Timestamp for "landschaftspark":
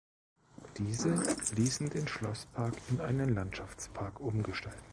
3.35-4.19